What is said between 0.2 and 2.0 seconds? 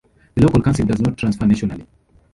The Local Council does not transfer nationally.